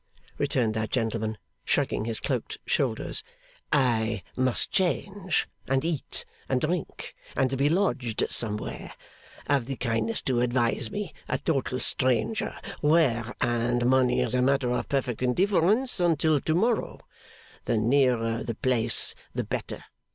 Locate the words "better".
19.43-19.83